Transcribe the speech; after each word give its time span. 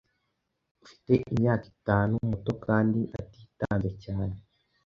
ufite 0.83 1.11
imyaka 1.33 1.65
itanu 1.73 2.13
muto 2.29 2.51
kandi 2.65 2.99
atatinze 3.19 3.89
cyane, 4.03 4.35